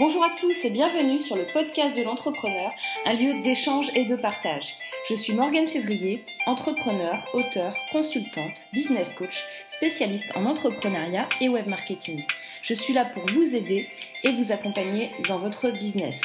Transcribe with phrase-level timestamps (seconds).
[0.00, 2.70] Bonjour à tous et bienvenue sur le podcast de l'entrepreneur,
[3.04, 4.76] un lieu d'échange et de partage.
[5.06, 12.24] Je suis Morgane Février, entrepreneur, auteur, consultante, business coach, spécialiste en entrepreneuriat et web marketing.
[12.62, 13.90] Je suis là pour vous aider
[14.24, 16.22] et vous accompagner dans votre business.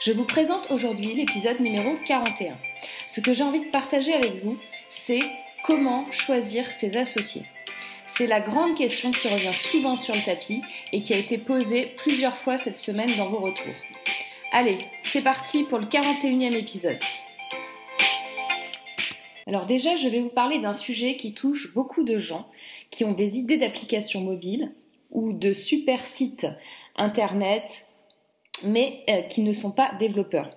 [0.00, 2.52] Je vous présente aujourd'hui l'épisode numéro 41.
[3.06, 4.58] Ce que j'ai envie de partager avec vous,
[4.90, 5.22] c'est
[5.64, 7.46] comment choisir ses associés.
[8.08, 11.94] C'est la grande question qui revient souvent sur le tapis et qui a été posée
[11.98, 13.74] plusieurs fois cette semaine dans vos retours.
[14.50, 16.98] Allez, c'est parti pour le 41e épisode.
[19.46, 22.48] Alors déjà, je vais vous parler d'un sujet qui touche beaucoup de gens
[22.90, 24.72] qui ont des idées d'applications mobiles
[25.10, 26.46] ou de super sites
[26.96, 27.92] internet,
[28.64, 30.50] mais euh, qui ne sont pas développeurs.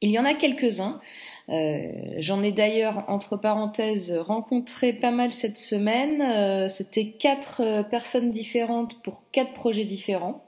[0.00, 1.00] Il y en a quelques-uns
[1.48, 6.22] j'en ai d'ailleurs, entre parenthèses, rencontré pas mal cette semaine.
[6.22, 10.44] Euh, c'était quatre euh, personnes différentes pour quatre projets différents.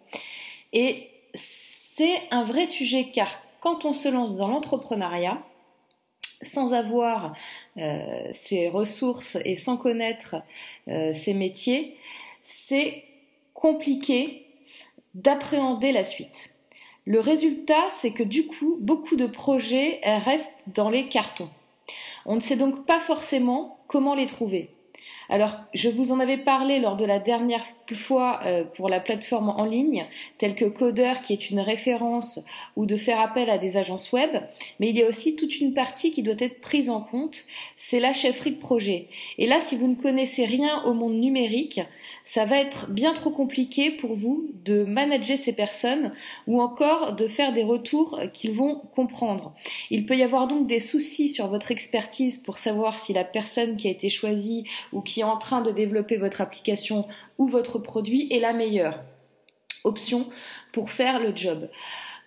[0.72, 5.42] Et c'est un vrai sujet car quand on se lance dans l'entrepreneuriat,
[6.42, 7.34] sans avoir
[8.32, 10.42] ses ressources et sans connaître
[10.86, 11.96] ses métiers,
[12.42, 13.04] c'est
[13.54, 14.44] compliqué
[15.14, 16.53] d'appréhender la suite.
[17.06, 21.50] Le résultat, c'est que du coup, beaucoup de projets restent dans les cartons.
[22.24, 24.70] On ne sait donc pas forcément comment les trouver.
[25.28, 29.50] Alors, je vous en avais parlé lors de la dernière fois euh, pour la plateforme
[29.50, 30.06] en ligne,
[30.38, 32.44] telle que Coder, qui est une référence,
[32.76, 34.30] ou de faire appel à des agences web,
[34.80, 37.44] mais il y a aussi toute une partie qui doit être prise en compte,
[37.76, 39.08] c'est la chefferie de projet.
[39.38, 41.80] Et là, si vous ne connaissez rien au monde numérique,
[42.24, 46.12] ça va être bien trop compliqué pour vous de manager ces personnes
[46.46, 49.54] ou encore de faire des retours qu'ils vont comprendre.
[49.90, 53.76] Il peut y avoir donc des soucis sur votre expertise pour savoir si la personne
[53.76, 57.06] qui a été choisie ou qui est en train de développer votre application
[57.38, 59.00] ou votre produit est la meilleure
[59.84, 60.28] option
[60.72, 61.68] pour faire le job.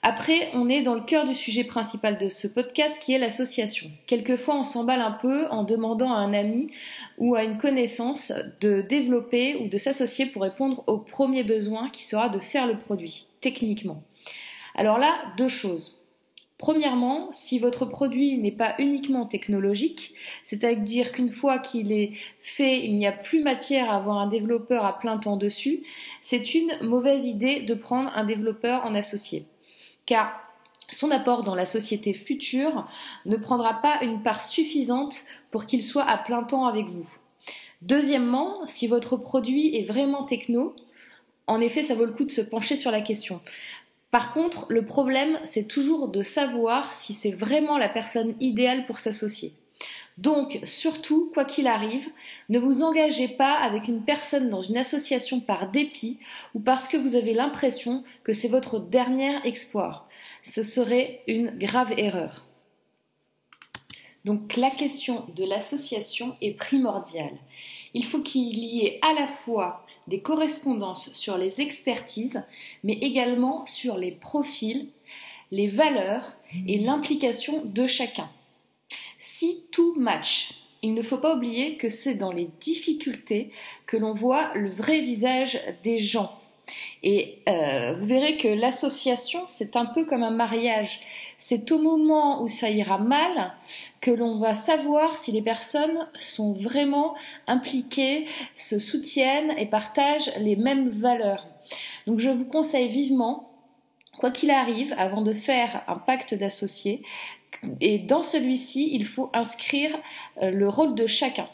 [0.04, 3.90] Après, on est dans le cœur du sujet principal de ce podcast qui est l'association.
[4.06, 6.72] Quelquefois, on s'emballe un peu en demandant à un ami
[7.18, 8.32] ou à une connaissance
[8.62, 12.78] de développer ou de s'associer pour répondre au premier besoin qui sera de faire le
[12.78, 14.04] produit, techniquement.
[14.76, 16.00] Alors là, deux choses.
[16.58, 22.98] Premièrement, si votre produit n'est pas uniquement technologique, c'est-à-dire qu'une fois qu'il est fait, il
[22.98, 25.84] n'y a plus matière à avoir un développeur à plein temps dessus,
[26.20, 29.46] c'est une mauvaise idée de prendre un développeur en associé.
[30.08, 30.42] Car
[30.90, 32.88] son apport dans la société future
[33.26, 37.08] ne prendra pas une part suffisante pour qu'il soit à plein temps avec vous.
[37.84, 40.76] Deuxièmement, si votre produit est vraiment techno,
[41.46, 43.42] en effet, ça vaut le coup de se pencher sur la question.
[44.12, 49.00] Par contre, le problème, c'est toujours de savoir si c'est vraiment la personne idéale pour
[49.00, 49.54] s'associer.
[50.18, 52.10] Donc, surtout, quoi qu'il arrive,
[52.50, 56.20] ne vous engagez pas avec une personne dans une association par dépit
[56.56, 60.08] ou parce que vous avez l'impression que c'est votre dernier exploit.
[60.42, 62.48] Ce serait une grave erreur.
[64.28, 67.38] Donc, la question de l'association est primordiale.
[67.94, 72.44] Il faut qu'il y ait à la fois des correspondances sur les expertises,
[72.84, 74.90] mais également sur les profils,
[75.52, 76.34] les valeurs
[76.68, 78.30] et l'implication de chacun.
[79.18, 83.52] Si tout match, il ne faut pas oublier que c'est dans les difficultés
[83.86, 86.38] que l'on voit le vrai visage des gens.
[87.02, 91.00] Et euh, vous verrez que l'association, c'est un peu comme un mariage.
[91.38, 93.54] C'est au moment où ça ira mal
[94.02, 97.16] que l'on va savoir si les personnes sont vraiment
[97.46, 101.46] impliquées, se soutiennent et partagent les mêmes valeurs.
[102.08, 103.52] Donc je vous conseille vivement,
[104.18, 107.04] quoi qu'il arrive, avant de faire un pacte d'associés,
[107.82, 109.96] et dans celui-ci, il faut inscrire
[110.42, 111.48] euh, le rôle de chacun,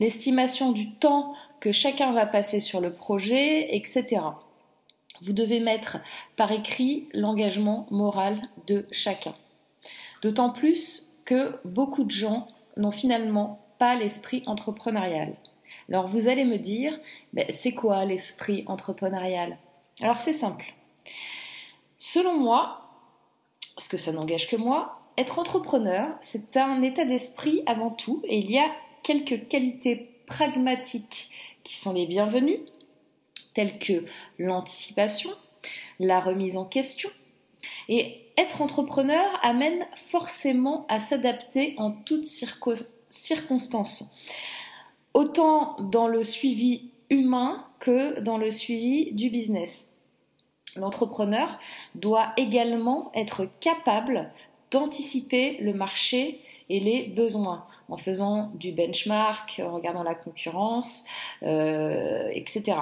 [0.00, 4.20] l'estimation du temps que chacun va passer sur le projet, etc.
[5.22, 5.98] Vous devez mettre
[6.36, 9.34] par écrit l'engagement moral de chacun.
[10.20, 15.36] D'autant plus que beaucoup de gens n'ont finalement pas l'esprit entrepreneurial.
[15.88, 16.98] Alors vous allez me dire,
[17.32, 19.58] ben, c'est quoi l'esprit entrepreneurial?
[20.00, 20.74] Alors c'est simple.
[21.98, 22.80] Selon moi,
[23.76, 28.38] parce que ça n'engage que moi, être entrepreneur, c'est un état d'esprit avant tout, et
[28.38, 28.70] il y a
[29.02, 31.30] quelques qualités pragmatiques
[31.62, 32.60] qui sont les bienvenues,
[33.54, 34.04] telles que
[34.38, 35.30] l'anticipation,
[35.98, 37.10] la remise en question.
[37.88, 42.26] Et être entrepreneur amène forcément à s'adapter en toutes
[43.10, 44.12] circonstances,
[45.14, 49.88] autant dans le suivi humain que dans le suivi du business.
[50.76, 51.58] L'entrepreneur
[51.94, 54.32] doit également être capable
[54.70, 56.40] d'anticiper le marché
[56.70, 61.04] et les besoins en faisant du benchmark, en regardant la concurrence,
[61.42, 62.78] euh, etc.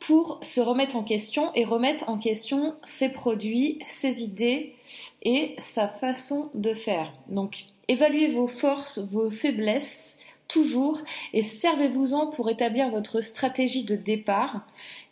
[0.00, 4.74] pour se remettre en question et remettre en question ses produits, ses idées
[5.22, 7.12] et sa façon de faire.
[7.28, 11.00] Donc, évaluez vos forces, vos faiblesses, toujours,
[11.32, 14.62] et servez-vous-en pour établir votre stratégie de départ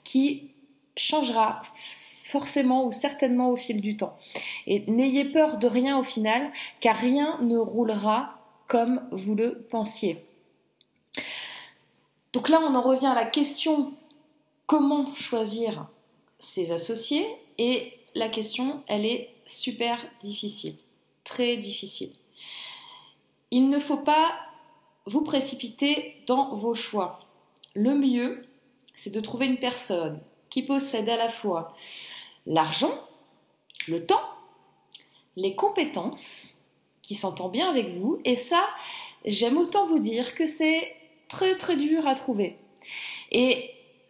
[0.05, 0.50] qui
[0.97, 4.17] changera forcément ou certainement au fil du temps.
[4.67, 6.50] Et n'ayez peur de rien au final,
[6.81, 10.25] car rien ne roulera comme vous le pensiez.
[12.33, 13.93] Donc là, on en revient à la question
[14.66, 15.88] comment choisir
[16.38, 17.26] ses associés
[17.58, 20.76] et la question, elle est super difficile,
[21.24, 22.12] très difficile.
[23.50, 24.34] Il ne faut pas
[25.06, 27.20] vous précipiter dans vos choix.
[27.74, 28.44] Le mieux,
[28.94, 30.20] c'est de trouver une personne
[30.50, 31.76] qui possède à la fois
[32.46, 32.92] l'argent,
[33.86, 34.24] le temps,
[35.36, 36.64] les compétences,
[37.02, 38.66] qui s'entend bien avec vous, et ça,
[39.24, 40.92] j'aime autant vous dire que c'est
[41.28, 42.56] très très dur à trouver.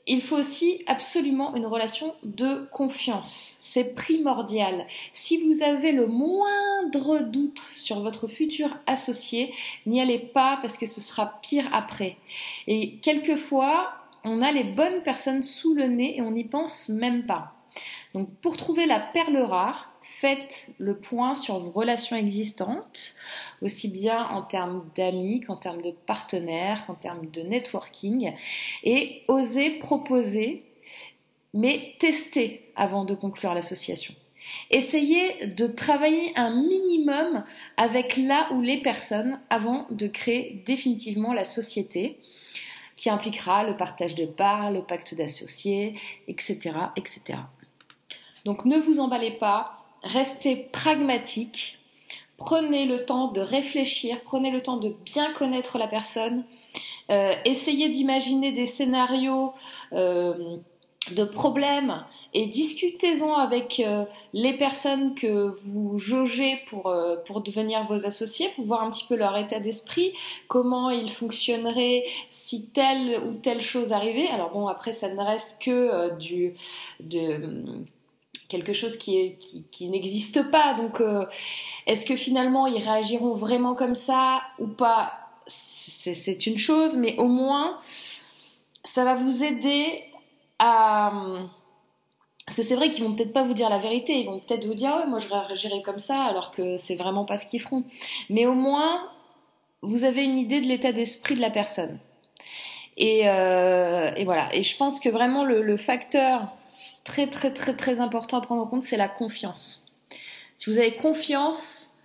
[0.06, 3.56] Il faut aussi absolument une relation de confiance.
[3.60, 4.86] C'est primordial.
[5.12, 9.52] Si vous avez le moindre doute sur votre futur associé,
[9.84, 12.16] n'y allez pas parce que ce sera pire après.
[12.68, 17.26] Et quelquefois, on a les bonnes personnes sous le nez et on n'y pense même
[17.26, 17.55] pas.
[18.16, 23.14] Donc pour trouver la perle rare, faites le point sur vos relations existantes,
[23.60, 28.32] aussi bien en termes d'amis qu'en termes de partenaires, qu'en termes de networking,
[28.84, 30.64] et osez proposer,
[31.52, 34.14] mais testez avant de conclure l'association.
[34.70, 37.44] Essayez de travailler un minimum
[37.76, 42.18] avec là ou les personnes avant de créer définitivement la société
[42.96, 45.96] qui impliquera le partage de parts, le pacte d'associés,
[46.28, 47.40] etc., etc.
[48.46, 49.72] Donc ne vous emballez pas,
[50.04, 51.80] restez pragmatique,
[52.36, 56.44] prenez le temps de réfléchir, prenez le temps de bien connaître la personne,
[57.10, 59.52] euh, essayez d'imaginer des scénarios
[59.92, 60.58] euh,
[61.10, 62.04] de problèmes
[62.34, 66.84] et discutez-en avec euh, les personnes que vous jaugez pour,
[67.44, 70.12] devenir vos associés, pour voir un petit peu leur état d'esprit,
[70.46, 74.28] comment ils fonctionneraient si telle ou telle chose arrivait.
[74.28, 76.54] Alors bon, après, ça ne reste que du...
[77.00, 77.84] De,
[78.48, 79.36] quelque chose qui,
[79.80, 80.74] n'existe pas.
[80.74, 81.26] Donc, euh,
[81.86, 85.12] est-ce que finalement ils réagiront vraiment comme ça ou pas?
[85.46, 87.78] C'est une chose, mais au moins,
[88.84, 90.04] ça va vous aider
[90.58, 91.12] à...
[92.46, 94.66] Parce que c'est vrai qu'ils vont peut-être pas vous dire la vérité, ils vont peut-être
[94.66, 97.60] vous dire ouais moi je réagirais comme ça alors que c'est vraiment pas ce qu'ils
[97.60, 97.82] feront.
[98.30, 99.10] Mais au moins
[99.82, 101.98] vous avez une idée de l'état d'esprit de la personne.
[102.96, 104.54] Et, euh, voilà.
[104.54, 106.48] Et je pense que vraiment le facteur
[107.06, 109.86] très très très très important à prendre en compte, c'est la confiance.
[110.56, 111.96] Si vous avez confiance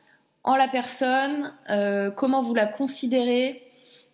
[0.43, 3.63] en la personne, euh, comment vous la considérez,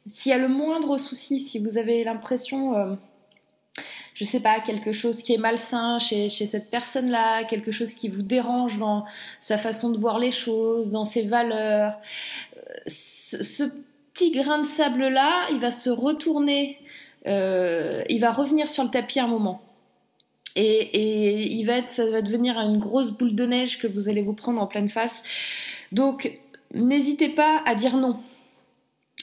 [0.08, 2.96] s'il y a le moindre souci, si vous avez l'impression, euh,
[4.14, 8.08] je sais pas, quelque chose qui est malsain chez, chez cette personne-là, quelque chose qui
[8.08, 9.06] vous dérange dans
[9.42, 12.00] sa façon de voir les choses, dans ses valeurs,
[12.88, 13.64] ce, ce
[14.14, 16.78] petit grain de sable-là, il va se retourner,
[17.28, 19.62] euh, il va revenir sur le tapis un moment
[20.58, 24.68] et, ça va devenir une grosse boule de neige que vous allez vous prendre en
[24.68, 25.24] pleine face.
[25.92, 26.40] Donc,
[26.74, 28.20] n'hésitez pas à dire non.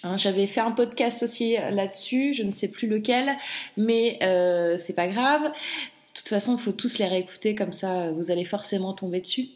[0.03, 3.37] Hein, j'avais fait un podcast aussi là-dessus, je ne sais plus lequel,
[3.77, 5.43] mais euh, c'est pas grave.
[5.43, 9.49] De toute façon, il faut tous les réécouter, comme ça vous allez forcément tomber dessus.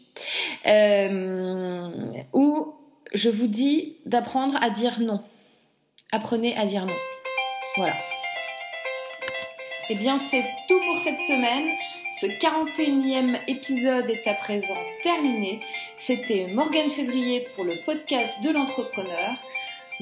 [0.67, 1.89] Euh,
[2.33, 2.73] ou
[3.13, 5.21] je vous dis d'apprendre à dire non.
[6.11, 6.93] Apprenez à dire non.
[7.77, 7.95] Voilà.
[9.91, 11.67] Eh bien, c'est tout pour cette semaine.
[12.13, 15.61] Ce 41e épisode est à présent terminé.
[15.97, 19.31] C'était Morgane Février pour le podcast de l'entrepreneur.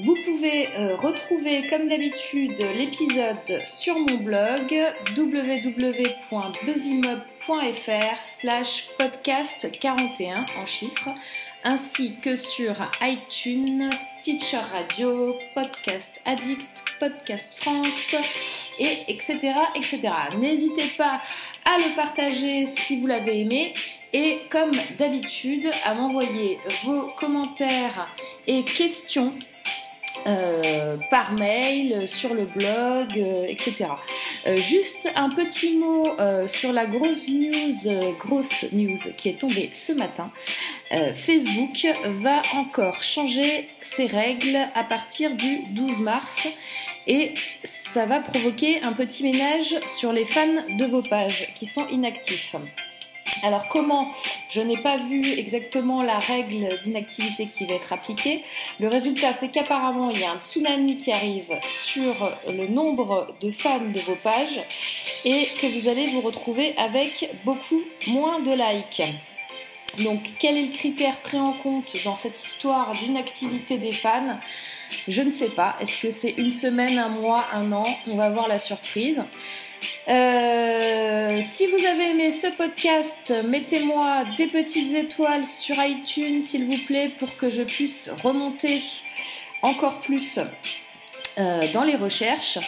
[0.00, 4.72] Vous pouvez euh, retrouver comme d'habitude l'épisode sur mon blog
[5.16, 11.08] www.buzzimob.fr slash podcast 41 en chiffres
[11.64, 13.90] ainsi que sur iTunes,
[14.20, 18.14] Stitcher Radio, Podcast Addict, Podcast France
[18.78, 19.52] et etc.
[19.74, 20.00] etc.
[20.38, 21.20] N'hésitez pas
[21.64, 23.74] à le partager si vous l'avez aimé
[24.12, 28.06] et comme d'habitude à m'envoyer vos commentaires
[28.46, 29.34] et questions
[30.28, 33.86] euh, par mail, sur le blog, euh, etc.
[34.46, 36.06] Euh, juste un petit mot
[36.46, 40.30] sur la grosse news, grosse news qui est tombée ce matin.
[41.14, 46.48] Facebook va encore changer ses règles à partir du 12 mars
[47.06, 47.34] et
[47.92, 50.46] ça va provoquer un petit ménage sur les fans
[50.78, 52.54] de vos pages qui sont inactifs.
[53.42, 54.12] Alors comment
[54.50, 58.42] Je n'ai pas vu exactement la règle d'inactivité qui va être appliquée.
[58.80, 62.14] Le résultat, c'est qu'apparemment, il y a un tsunami qui arrive sur
[62.48, 64.60] le nombre de fans de vos pages
[65.24, 69.02] et que vous allez vous retrouver avec beaucoup moins de likes.
[70.04, 74.38] Donc quel est le critère pris en compte dans cette histoire d'inactivité des fans?
[75.06, 75.76] Je ne sais pas.
[75.80, 77.84] Est-ce que c'est une semaine, un mois, un an?
[78.08, 79.22] On va voir la surprise.
[80.08, 86.78] Euh, si vous avez aimé ce podcast, mettez-moi des petites étoiles sur iTunes, s'il vous
[86.86, 88.80] plaît, pour que je puisse remonter
[89.62, 90.38] encore plus
[91.38, 92.58] euh, dans les recherches.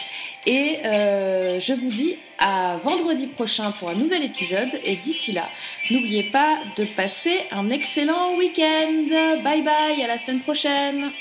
[0.45, 4.69] Et euh, je vous dis à vendredi prochain pour un nouvel épisode.
[4.85, 5.49] Et d'ici là,
[5.89, 9.41] n'oubliez pas de passer un excellent week-end.
[9.43, 11.11] Bye bye, à la semaine prochaine.